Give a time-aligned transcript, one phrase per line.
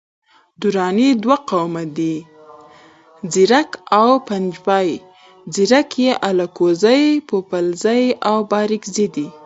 [0.61, 2.15] دراني دوه قومه دي،
[3.31, 4.89] ځیرک او پنجپای.
[5.53, 9.27] ځیرک یي الکوزي، پوپلزي او بارکزي دی